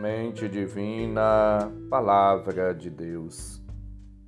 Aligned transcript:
Semente 0.00 0.48
Divina, 0.48 1.70
Palavra 1.90 2.74
de 2.74 2.88
Deus. 2.88 3.62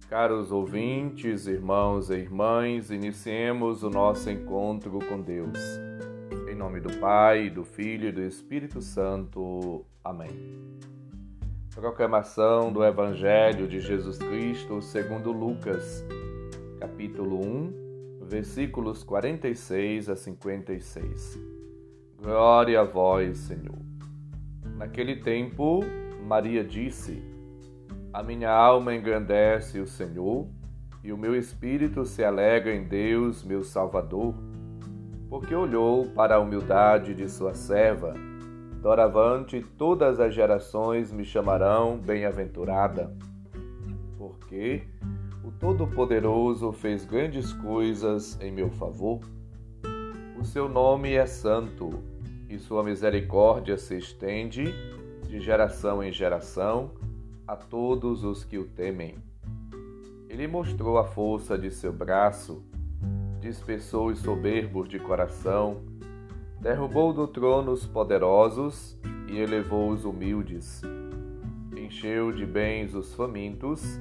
Caros 0.07 0.53
ouvintes, 0.53 1.47
irmãos 1.47 2.11
e 2.11 2.17
irmãs, 2.17 2.91
iniciemos 2.91 3.83
o 3.83 3.89
nosso 3.89 4.29
encontro 4.29 4.99
com 5.09 5.23
Deus. 5.23 5.59
Em 6.47 6.55
nome 6.55 6.79
do 6.79 6.95
Pai, 6.99 7.49
do 7.49 7.65
Filho 7.65 8.11
e 8.11 8.13
do 8.13 8.21
Espírito 8.21 8.83
Santo. 8.83 9.83
Amém. 10.05 10.29
Proclamação 11.75 12.71
do 12.71 12.85
Evangelho 12.85 13.67
de 13.67 13.81
Jesus 13.81 14.19
Cristo 14.19 14.83
segundo 14.83 15.33
Lucas, 15.33 16.05
capítulo 16.81 17.41
1, 17.41 18.27
versículos 18.27 19.03
46 19.03 20.11
a 20.11 20.17
56. 20.17 21.41
Glória 22.21 22.79
a 22.79 22.85
vós, 22.85 23.39
Senhor. 23.39 23.92
Naquele 24.65 25.17
tempo, 25.17 25.81
Maria 26.27 26.65
disse: 26.65 27.23
A 28.13 28.23
minha 28.23 28.51
alma 28.51 28.95
engrandece 28.95 29.81
o 29.81 29.87
Senhor, 29.87 30.47
e 31.05 31.13
o 31.13 31.19
meu 31.19 31.37
espírito 31.37 32.05
se 32.05 32.25
alegra 32.25 32.75
em 32.75 32.85
Deus, 32.85 33.43
meu 33.43 33.63
Salvador, 33.63 34.35
porque 35.29 35.55
olhou 35.55 36.07
para 36.11 36.37
a 36.37 36.39
humildade 36.41 37.15
de 37.15 37.29
sua 37.29 37.55
serva. 37.55 38.15
Doravante 38.81 39.65
todas 39.79 40.19
as 40.19 40.35
gerações 40.35 41.13
me 41.13 41.25
chamarão 41.25 41.99
bem-aventurada, 41.99 43.17
porque 44.19 44.83
o 45.45 45.51
Todo-Poderoso 45.53 46.73
fez 46.73 47.05
grandes 47.05 47.53
coisas 47.53 48.41
em 48.41 48.51
meu 48.53 48.71
favor. 48.71 49.21
O 50.39 50.45
seu 50.45 50.69
nome 50.69 51.15
é 51.15 51.27
santo 51.27 52.12
e 52.53 52.59
sua 52.59 52.85
misericórdia 52.85 53.79
se 53.79 53.97
estende 53.97 54.75
de 55.27 55.41
geração 55.41 56.05
em 56.05 56.13
geração 56.13 56.91
a 57.49 57.57
todos 57.57 58.25
os 58.25 58.45
que 58.45 58.59
o 58.59 58.67
temem. 58.67 59.17
Ele 60.29 60.47
mostrou 60.47 60.99
a 60.99 61.05
força 61.05 61.57
de 61.57 61.71
seu 61.71 61.95
braço, 61.95 62.63
dispersou 63.41 64.09
os 64.09 64.19
soberbos 64.19 64.87
de 64.87 64.99
coração, 64.99 65.83
derrubou 66.61 67.15
do 67.15 67.27
trono 67.27 67.73
os 67.73 67.87
poderosos 67.87 68.99
e 69.29 69.39
elevou 69.39 69.89
os 69.89 70.05
humildes. 70.05 70.83
Encheu 71.75 72.33
de 72.33 72.45
bens 72.45 72.95
os 72.95 73.15
famintos 73.15 73.99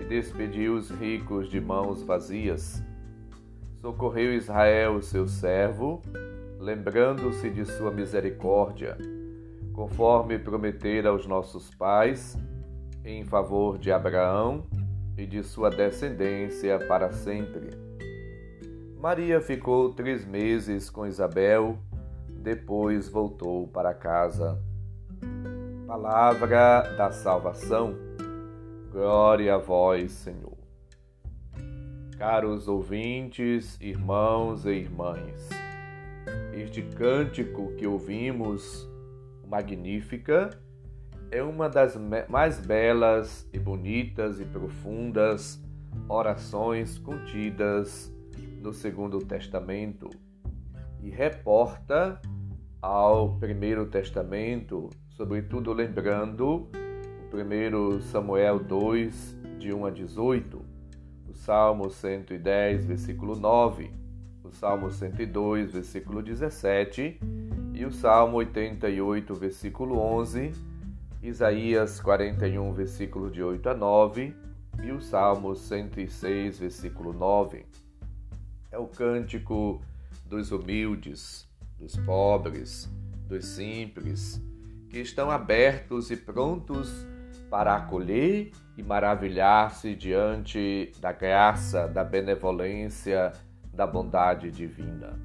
e 0.00 0.04
despediu 0.04 0.76
os 0.76 0.88
ricos 0.88 1.50
de 1.50 1.60
mãos 1.60 2.00
vazias. 2.00 2.80
Socorreu 3.80 4.32
Israel, 4.32 5.02
seu 5.02 5.26
servo, 5.26 6.00
lembrando-se 6.62 7.50
de 7.50 7.66
sua 7.66 7.90
misericórdia, 7.90 8.96
conforme 9.72 10.38
prometera 10.38 11.08
aos 11.08 11.26
nossos 11.26 11.74
pais, 11.74 12.38
em 13.04 13.24
favor 13.24 13.78
de 13.78 13.90
Abraão 13.90 14.64
e 15.18 15.26
de 15.26 15.42
sua 15.42 15.70
descendência 15.70 16.78
para 16.86 17.10
sempre. 17.10 17.70
Maria 18.96 19.40
ficou 19.40 19.92
três 19.92 20.24
meses 20.24 20.88
com 20.88 21.04
Isabel, 21.04 21.76
depois 22.28 23.08
voltou 23.08 23.66
para 23.66 23.92
casa. 23.92 24.56
Palavra 25.84 26.82
da 26.96 27.10
salvação. 27.10 27.96
Glória 28.92 29.56
a 29.56 29.58
vós, 29.58 30.12
Senhor. 30.12 30.56
Caros 32.16 32.68
ouvintes, 32.68 33.76
irmãos 33.80 34.64
e 34.64 34.70
irmãs, 34.70 35.48
este 36.62 36.82
cântico 36.82 37.74
que 37.76 37.86
ouvimos, 37.86 38.88
Magnífica, 39.48 40.50
é 41.30 41.42
uma 41.42 41.68
das 41.68 41.96
mais 42.28 42.60
belas 42.60 43.48
e 43.52 43.58
bonitas 43.58 44.40
e 44.40 44.44
profundas 44.44 45.60
orações 46.08 46.98
contidas 46.98 48.14
no 48.60 48.72
Segundo 48.72 49.18
Testamento 49.18 50.08
e 51.02 51.10
reporta 51.10 52.20
ao 52.80 53.36
Primeiro 53.38 53.86
Testamento, 53.86 54.88
sobretudo 55.10 55.72
lembrando 55.72 56.70
o 57.26 57.30
primeiro 57.30 58.00
Samuel 58.00 58.60
2, 58.60 59.38
de 59.58 59.72
1 59.72 59.86
a 59.86 59.90
18, 59.90 60.64
o 61.28 61.34
Salmo 61.34 61.90
110, 61.90 62.84
versículo 62.84 63.36
9 63.36 64.01
o 64.52 64.54
Salmo 64.54 64.90
102, 64.90 65.72
versículo 65.72 66.22
17, 66.22 67.18
e 67.72 67.86
o 67.86 67.90
Salmo 67.90 68.36
88, 68.36 69.34
versículo 69.34 69.98
11, 69.98 70.52
Isaías 71.22 72.00
41, 72.00 72.72
versículo 72.74 73.30
de 73.30 73.42
8 73.42 73.70
a 73.70 73.74
9, 73.74 74.36
e 74.84 74.92
o 74.92 75.00
Salmo 75.00 75.56
106, 75.56 76.58
versículo 76.58 77.14
9. 77.14 77.64
É 78.70 78.78
o 78.78 78.86
cântico 78.86 79.80
dos 80.26 80.52
humildes, 80.52 81.48
dos 81.78 81.96
pobres, 81.96 82.90
dos 83.26 83.46
simples, 83.46 84.40
que 84.90 84.98
estão 84.98 85.30
abertos 85.30 86.10
e 86.10 86.16
prontos 86.16 87.06
para 87.48 87.74
acolher 87.74 88.52
e 88.76 88.82
maravilhar-se 88.82 89.94
diante 89.94 90.92
da 91.00 91.12
graça, 91.12 91.88
da 91.88 92.04
benevolência, 92.04 93.32
da 93.72 93.86
bondade 93.86 94.50
divina. 94.50 95.18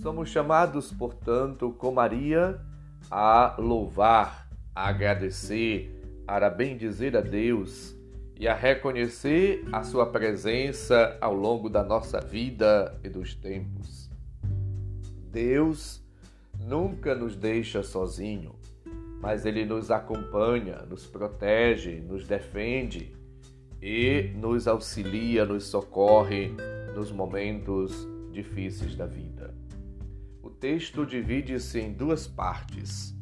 Somos 0.00 0.28
chamados, 0.28 0.92
portanto, 0.92 1.72
com 1.72 1.92
Maria, 1.92 2.60
a 3.10 3.56
louvar, 3.58 4.48
a 4.74 4.88
agradecer, 4.88 6.00
a 6.26 6.48
bendizer 6.48 7.16
a 7.16 7.20
Deus 7.20 7.96
e 8.38 8.48
a 8.48 8.54
reconhecer 8.54 9.64
a 9.72 9.82
sua 9.82 10.06
presença 10.06 11.16
ao 11.20 11.34
longo 11.34 11.68
da 11.68 11.82
nossa 11.82 12.20
vida 12.20 12.98
e 13.04 13.08
dos 13.08 13.34
tempos. 13.34 14.10
Deus 15.30 16.02
nunca 16.58 17.14
nos 17.14 17.36
deixa 17.36 17.82
sozinho, 17.82 18.54
mas 19.20 19.46
ele 19.46 19.64
nos 19.64 19.90
acompanha, 19.90 20.82
nos 20.88 21.06
protege, 21.06 22.00
nos 22.00 22.26
defende 22.26 23.14
e 23.80 24.32
nos 24.34 24.66
auxilia, 24.66 25.44
nos 25.44 25.64
socorre 25.64 26.54
nos 26.94 27.10
momentos 27.10 28.06
difíceis 28.30 28.94
da 28.96 29.06
vida. 29.06 29.54
O 30.42 30.50
texto 30.50 31.06
divide-se 31.06 31.80
em 31.80 31.92
duas 31.92 32.26
partes. 32.26 33.14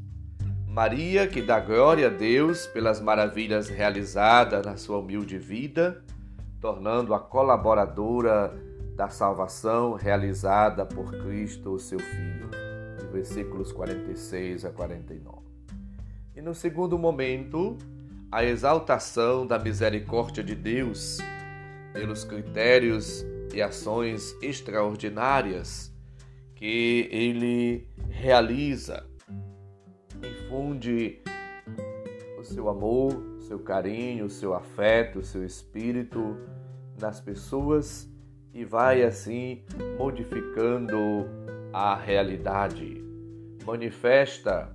Maria, 0.66 1.26
que 1.26 1.42
dá 1.42 1.58
glória 1.58 2.06
a 2.06 2.10
Deus 2.10 2.66
pelas 2.69 3.00
maravilhas 3.00 3.69
realizadas 3.69 4.64
na 4.64 4.76
sua 4.76 4.98
humilde 4.98 5.36
vida, 5.38 6.03
tornando-a 6.60 7.19
colaboradora 7.19 8.56
da 8.94 9.09
salvação 9.09 9.94
realizada 9.94 10.84
por 10.86 11.10
Cristo, 11.10 11.78
seu 11.78 11.98
Filho, 11.98 12.50
versículos 13.10 13.72
46 13.72 14.64
a 14.64 14.70
49. 14.70 15.41
E 16.36 16.41
no 16.41 16.54
segundo 16.54 16.98
momento, 16.98 17.76
a 18.30 18.44
exaltação 18.44 19.47
da 19.47 19.59
misericórdia 19.59 20.44
de 20.44 20.54
Deus 20.54 21.19
pelos 21.92 22.22
critérios 22.25 23.25
e 23.55 23.62
ações 23.62 24.37
extraordinárias 24.43 25.93
que 26.55 27.09
ele 27.11 27.88
realiza. 28.09 29.06
Infunde 30.22 31.22
o 32.39 32.44
seu 32.44 32.69
amor, 32.69 33.15
o 33.39 33.41
seu 33.41 33.59
carinho, 33.59 34.27
o 34.27 34.31
seu 34.31 34.55
afeto, 34.55 35.21
o 35.21 35.25
seu 35.25 35.44
espírito 35.44 36.36
nas 37.01 37.21
pessoas 37.21 38.10
e 38.53 38.65
vai 38.65 39.03
assim 39.03 39.65
modificando 39.98 40.98
a 41.72 41.95
realidade. 41.95 43.03
Manifesta 43.65 44.74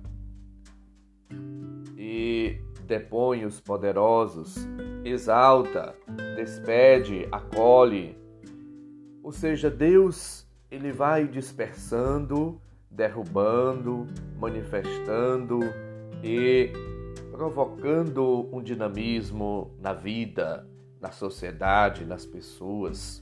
e 1.96 2.58
depõe 2.84 3.44
os 3.44 3.60
poderosos, 3.60 4.56
exalta, 5.04 5.94
despede, 6.36 7.28
acolhe, 7.30 8.16
ou 9.26 9.32
seja, 9.32 9.68
Deus 9.68 10.46
ele 10.70 10.92
vai 10.92 11.26
dispersando, 11.26 12.60
derrubando, 12.88 14.06
manifestando 14.38 15.58
e 16.22 16.70
provocando 17.32 18.48
um 18.52 18.62
dinamismo 18.62 19.74
na 19.80 19.92
vida, 19.92 20.64
na 21.00 21.10
sociedade, 21.10 22.04
nas 22.04 22.24
pessoas. 22.24 23.20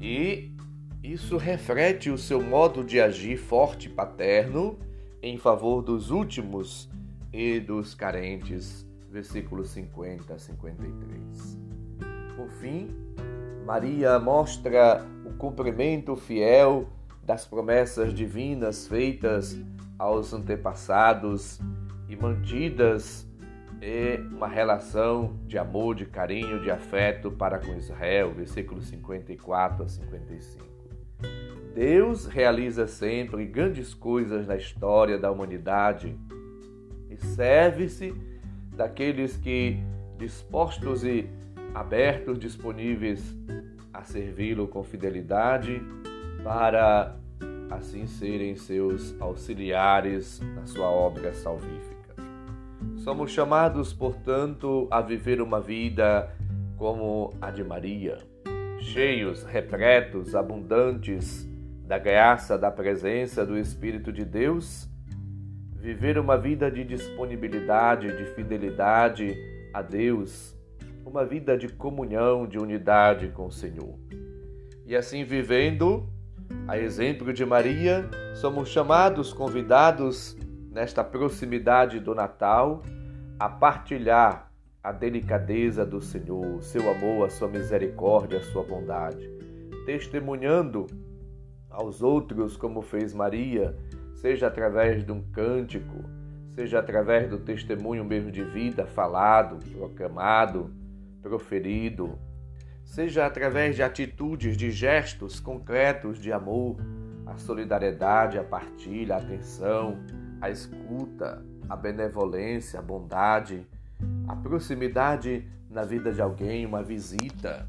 E 0.00 0.54
isso 1.02 1.36
reflete 1.36 2.08
o 2.08 2.16
seu 2.16 2.40
modo 2.40 2.82
de 2.82 2.98
agir 2.98 3.36
forte 3.36 3.88
e 3.88 3.92
paterno 3.92 4.78
em 5.22 5.36
favor 5.36 5.82
dos 5.82 6.10
últimos 6.10 6.88
e 7.30 7.60
dos 7.60 7.94
carentes. 7.94 8.86
Versículos 9.10 9.68
50 9.68 10.32
a 10.32 10.38
53. 10.38 11.58
Por 12.34 12.48
fim, 12.52 12.88
Maria 13.70 14.18
mostra 14.18 15.06
o 15.24 15.32
cumprimento 15.34 16.16
fiel 16.16 16.88
das 17.22 17.46
promessas 17.46 18.12
divinas 18.12 18.88
feitas 18.88 19.56
aos 19.96 20.34
antepassados 20.34 21.60
e 22.08 22.16
mantidas 22.16 23.28
em 23.80 24.26
uma 24.34 24.48
relação 24.48 25.38
de 25.46 25.56
amor, 25.56 25.94
de 25.94 26.04
carinho, 26.04 26.60
de 26.60 26.68
afeto 26.68 27.30
para 27.30 27.60
com 27.60 27.72
Israel, 27.76 28.32
versículos 28.34 28.88
54 28.88 29.84
a 29.84 29.88
55. 29.88 30.64
Deus 31.72 32.26
realiza 32.26 32.88
sempre 32.88 33.46
grandes 33.46 33.94
coisas 33.94 34.48
na 34.48 34.56
história 34.56 35.16
da 35.16 35.30
humanidade 35.30 36.18
e 37.08 37.16
serve-se 37.16 38.12
daqueles 38.74 39.36
que, 39.36 39.78
dispostos 40.18 41.04
e 41.04 41.30
abertos, 41.74 42.38
disponíveis 42.38 43.36
a 43.92 44.02
servi-lo 44.02 44.68
com 44.68 44.82
fidelidade, 44.82 45.82
para 46.42 47.16
assim 47.70 48.06
serem 48.06 48.56
seus 48.56 49.14
auxiliares 49.20 50.40
na 50.54 50.66
sua 50.66 50.88
obra 50.88 51.32
salvífica. 51.32 52.14
Somos 52.96 53.30
chamados, 53.30 53.92
portanto, 53.92 54.88
a 54.90 55.00
viver 55.00 55.40
uma 55.40 55.60
vida 55.60 56.30
como 56.76 57.32
a 57.40 57.50
de 57.50 57.62
Maria, 57.62 58.18
cheios, 58.78 59.44
repletos, 59.44 60.34
abundantes 60.34 61.48
da 61.86 61.98
graça, 61.98 62.56
da 62.56 62.70
presença 62.70 63.44
do 63.44 63.58
Espírito 63.58 64.12
de 64.12 64.24
Deus, 64.24 64.88
viver 65.74 66.18
uma 66.18 66.36
vida 66.36 66.70
de 66.70 66.84
disponibilidade, 66.84 68.16
de 68.16 68.24
fidelidade 68.34 69.34
a 69.72 69.82
Deus, 69.82 70.54
uma 71.04 71.24
vida 71.24 71.56
de 71.56 71.68
comunhão, 71.68 72.46
de 72.46 72.58
unidade 72.58 73.28
com 73.28 73.46
o 73.46 73.52
Senhor. 73.52 73.98
E 74.86 74.94
assim 74.94 75.24
vivendo, 75.24 76.08
a 76.66 76.78
exemplo 76.78 77.32
de 77.32 77.44
Maria, 77.44 78.08
somos 78.34 78.68
chamados, 78.68 79.32
convidados 79.32 80.36
nesta 80.70 81.02
proximidade 81.02 82.00
do 82.00 82.14
Natal 82.14 82.82
a 83.38 83.48
partilhar 83.48 84.50
a 84.82 84.92
delicadeza 84.92 85.84
do 85.84 86.00
Senhor, 86.00 86.56
o 86.56 86.62
seu 86.62 86.90
amor, 86.90 87.26
a 87.26 87.30
sua 87.30 87.48
misericórdia, 87.48 88.38
a 88.38 88.42
sua 88.42 88.62
bondade, 88.62 89.28
testemunhando 89.84 90.86
aos 91.68 92.02
outros 92.02 92.56
como 92.56 92.82
fez 92.82 93.12
Maria, 93.12 93.76
seja 94.14 94.46
através 94.46 95.04
de 95.04 95.12
um 95.12 95.22
cântico, 95.32 96.04
seja 96.50 96.78
através 96.78 97.28
do 97.28 97.38
testemunho 97.38 98.04
mesmo 98.04 98.30
de 98.30 98.42
vida 98.42 98.86
falado, 98.86 99.58
proclamado, 99.72 100.70
proferido, 101.22 102.18
seja 102.84 103.26
através 103.26 103.76
de 103.76 103.82
atitudes, 103.82 104.56
de 104.56 104.70
gestos 104.70 105.38
concretos 105.38 106.18
de 106.18 106.32
amor, 106.32 106.76
a 107.26 107.36
solidariedade, 107.36 108.38
a 108.38 108.44
partilha, 108.44 109.14
a 109.14 109.18
atenção, 109.18 109.98
a 110.40 110.50
escuta, 110.50 111.44
a 111.68 111.76
benevolência, 111.76 112.80
a 112.80 112.82
bondade, 112.82 113.66
a 114.26 114.34
proximidade 114.34 115.46
na 115.70 115.84
vida 115.84 116.12
de 116.12 116.20
alguém, 116.20 116.66
uma 116.66 116.82
visita 116.82 117.68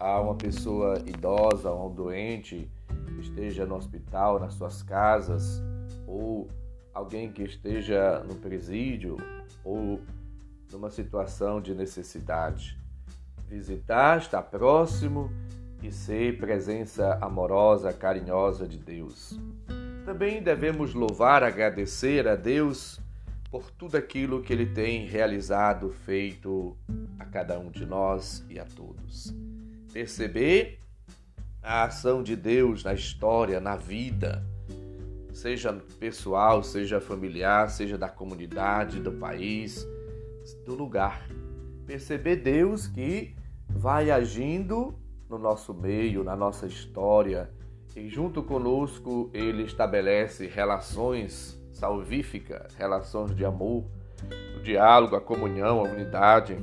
a 0.00 0.20
uma 0.20 0.34
pessoa 0.34 0.98
idosa, 1.06 1.68
a 1.68 1.86
um 1.86 1.92
doente, 1.92 2.70
que 3.06 3.20
esteja 3.20 3.66
no 3.66 3.76
hospital, 3.76 4.38
nas 4.40 4.54
suas 4.54 4.82
casas, 4.82 5.62
ou 6.06 6.48
alguém 6.92 7.30
que 7.30 7.42
esteja 7.42 8.24
no 8.24 8.36
presídio, 8.36 9.16
ou 9.64 10.00
numa 10.72 10.90
situação 10.90 11.60
de 11.60 11.74
necessidade 11.74 12.78
visitar, 13.48 14.18
estar 14.18 14.42
próximo 14.42 15.30
e 15.82 15.90
ser 15.90 16.38
presença 16.38 17.18
amorosa, 17.20 17.92
carinhosa 17.92 18.68
de 18.68 18.78
Deus. 18.78 19.38
Também 20.04 20.42
devemos 20.42 20.94
louvar, 20.94 21.42
agradecer 21.42 22.28
a 22.28 22.36
Deus 22.36 23.00
por 23.50 23.70
tudo 23.70 23.96
aquilo 23.96 24.42
que 24.42 24.52
Ele 24.52 24.66
tem 24.66 25.06
realizado, 25.06 25.90
feito 25.90 26.76
a 27.18 27.24
cada 27.24 27.58
um 27.58 27.70
de 27.70 27.86
nós 27.86 28.44
e 28.50 28.58
a 28.58 28.64
todos. 28.64 29.34
Perceber 29.92 30.80
a 31.62 31.84
ação 31.84 32.22
de 32.22 32.36
Deus 32.36 32.84
na 32.84 32.92
história, 32.92 33.60
na 33.60 33.76
vida, 33.76 34.44
seja 35.32 35.72
pessoal, 35.98 36.62
seja 36.62 37.00
familiar, 37.00 37.70
seja 37.70 37.96
da 37.96 38.08
comunidade, 38.08 39.00
do 39.00 39.12
país, 39.12 39.86
do 40.54 40.74
lugar. 40.74 41.28
Perceber 41.86 42.36
Deus 42.36 42.86
que 42.86 43.34
vai 43.68 44.10
agindo 44.10 44.94
no 45.28 45.38
nosso 45.38 45.74
meio, 45.74 46.24
na 46.24 46.34
nossa 46.34 46.66
história, 46.66 47.50
e 47.96 48.08
junto 48.08 48.42
conosco 48.42 49.30
ele 49.34 49.64
estabelece 49.64 50.46
relações 50.46 51.58
salvíficas, 51.72 52.74
relações 52.74 53.34
de 53.34 53.44
amor, 53.44 53.84
o 54.56 54.62
diálogo, 54.62 55.16
a 55.16 55.20
comunhão, 55.20 55.80
a 55.80 55.82
unidade. 55.84 56.56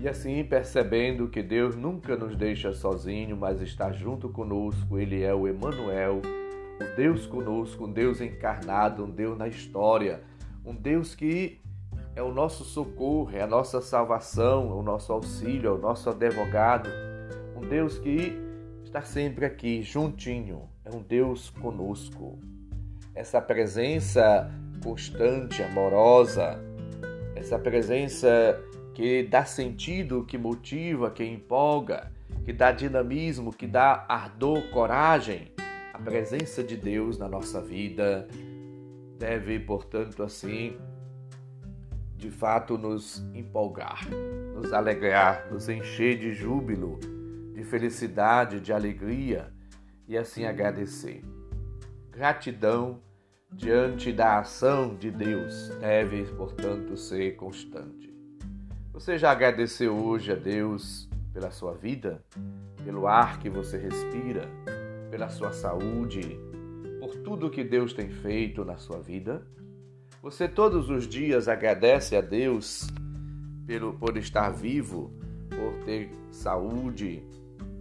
E 0.00 0.08
assim 0.08 0.42
percebendo 0.44 1.28
que 1.28 1.42
Deus 1.42 1.76
nunca 1.76 2.16
nos 2.16 2.36
deixa 2.36 2.72
sozinho, 2.72 3.36
mas 3.36 3.60
está 3.60 3.92
junto 3.92 4.28
conosco, 4.28 4.98
ele 4.98 5.22
é 5.22 5.32
o 5.32 5.46
Emanuel, 5.46 6.20
o 6.80 6.96
Deus 6.96 7.26
conosco, 7.26 7.84
um 7.86 7.92
Deus 7.92 8.20
encarnado, 8.20 9.04
um 9.04 9.10
Deus 9.10 9.38
na 9.38 9.46
história, 9.46 10.22
um 10.64 10.74
Deus 10.74 11.14
que 11.14 11.60
é 12.14 12.22
o 12.22 12.32
nosso 12.32 12.64
socorro, 12.64 13.30
é 13.32 13.42
a 13.42 13.46
nossa 13.46 13.80
salvação, 13.80 14.70
é 14.70 14.74
o 14.74 14.82
nosso 14.82 15.12
auxílio, 15.12 15.70
é 15.70 15.72
o 15.72 15.78
nosso 15.78 16.10
advogado. 16.10 16.90
Um 17.56 17.66
Deus 17.66 17.98
que 17.98 18.38
está 18.84 19.00
sempre 19.00 19.46
aqui, 19.46 19.82
juntinho, 19.82 20.68
é 20.84 20.94
um 20.94 21.00
Deus 21.00 21.48
conosco. 21.48 22.38
Essa 23.14 23.40
presença 23.40 24.50
constante, 24.82 25.62
amorosa, 25.62 26.60
essa 27.34 27.58
presença 27.58 28.60
que 28.94 29.22
dá 29.22 29.44
sentido, 29.44 30.24
que 30.24 30.36
motiva, 30.36 31.10
que 31.10 31.24
empolga, 31.24 32.12
que 32.44 32.52
dá 32.52 32.72
dinamismo, 32.72 33.52
que 33.52 33.66
dá 33.66 34.04
ardor, 34.08 34.70
coragem. 34.70 35.52
A 35.94 35.98
presença 35.98 36.62
de 36.62 36.76
Deus 36.76 37.16
na 37.16 37.28
nossa 37.28 37.60
vida 37.60 38.28
deve, 39.18 39.58
portanto, 39.60 40.22
assim, 40.22 40.76
de 42.22 42.30
fato 42.30 42.78
nos 42.78 43.18
empolgar, 43.34 44.08
nos 44.54 44.72
alegrar, 44.72 45.48
nos 45.50 45.68
encher 45.68 46.16
de 46.16 46.32
júbilo, 46.32 47.00
de 47.52 47.64
felicidade, 47.64 48.60
de 48.60 48.72
alegria 48.72 49.52
e 50.06 50.16
assim 50.16 50.44
agradecer. 50.44 51.24
Gratidão 52.12 53.02
diante 53.50 54.12
da 54.12 54.38
ação 54.38 54.94
de 54.94 55.10
Deus 55.10 55.70
deve, 55.80 56.22
portanto, 56.36 56.96
ser 56.96 57.34
constante. 57.34 58.14
Você 58.92 59.18
já 59.18 59.32
agradeceu 59.32 59.92
hoje 59.92 60.30
a 60.30 60.36
Deus 60.36 61.10
pela 61.32 61.50
sua 61.50 61.74
vida, 61.74 62.24
pelo 62.84 63.08
ar 63.08 63.40
que 63.40 63.50
você 63.50 63.76
respira, 63.76 64.48
pela 65.10 65.28
sua 65.28 65.52
saúde, 65.52 66.38
por 67.00 67.16
tudo 67.16 67.50
que 67.50 67.64
Deus 67.64 67.92
tem 67.92 68.10
feito 68.10 68.64
na 68.64 68.76
sua 68.76 69.00
vida? 69.00 69.44
Você 70.22 70.46
todos 70.46 70.88
os 70.88 71.08
dias 71.08 71.48
agradece 71.48 72.14
a 72.14 72.20
Deus 72.20 72.86
pelo, 73.66 73.94
por 73.94 74.16
estar 74.16 74.50
vivo, 74.50 75.10
por 75.50 75.84
ter 75.84 76.12
saúde, 76.30 77.24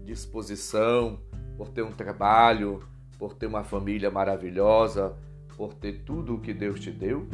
disposição, 0.03 1.19
por 1.55 1.69
ter 1.69 1.83
um 1.83 1.91
trabalho, 1.91 2.81
por 3.19 3.35
ter 3.35 3.45
uma 3.45 3.63
família 3.63 4.09
maravilhosa, 4.09 5.15
por 5.55 5.75
ter 5.75 6.01
tudo 6.03 6.33
o 6.33 6.39
que 6.41 6.51
Deus 6.51 6.79
te 6.79 6.89
deu? 6.89 7.27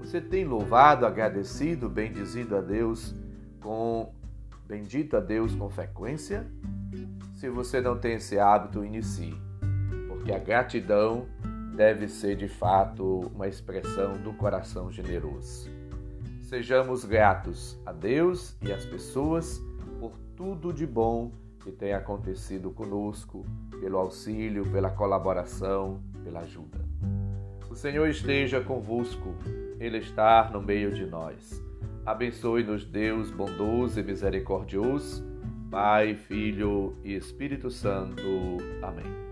Você 0.00 0.20
tem 0.20 0.44
louvado, 0.44 1.06
agradecido, 1.06 1.88
bendizido 1.88 2.54
a 2.54 2.60
Deus 2.60 3.14
com 3.58 4.12
bendito 4.68 5.16
a 5.16 5.20
Deus 5.20 5.54
com 5.54 5.70
frequência? 5.70 6.46
Se 7.36 7.48
você 7.48 7.80
não 7.80 7.96
tem 7.96 8.16
esse 8.16 8.38
hábito, 8.38 8.84
inicie, 8.84 9.34
porque 10.08 10.30
a 10.30 10.38
gratidão 10.38 11.26
deve 11.72 12.06
ser 12.06 12.36
de 12.36 12.48
fato 12.48 13.30
uma 13.34 13.48
expressão 13.48 14.16
do 14.18 14.32
coração 14.34 14.90
generoso. 14.90 15.70
Sejamos 16.42 17.04
gratos 17.04 17.80
a 17.86 17.92
Deus 17.92 18.56
e 18.62 18.72
às 18.72 18.84
pessoas 18.84 19.60
por 19.98 20.12
tudo 20.36 20.72
de 20.72 20.86
bom 20.86 21.32
que 21.60 21.72
tem 21.72 21.94
acontecido 21.94 22.70
conosco, 22.70 23.46
pelo 23.80 23.98
auxílio, 23.98 24.70
pela 24.70 24.90
colaboração, 24.90 26.02
pela 26.22 26.40
ajuda. 26.40 26.78
O 27.70 27.74
Senhor 27.74 28.08
esteja 28.08 28.60
convosco, 28.60 29.34
Ele 29.78 29.98
está 29.98 30.50
no 30.52 30.60
meio 30.60 30.92
de 30.92 31.06
nós. 31.06 31.62
Abençoe-nos, 32.04 32.84
Deus 32.84 33.30
bondoso 33.30 33.98
e 34.00 34.02
misericordioso, 34.02 35.24
Pai, 35.70 36.14
Filho 36.14 36.96
e 37.02 37.14
Espírito 37.14 37.70
Santo. 37.70 38.22
Amém 38.82 39.31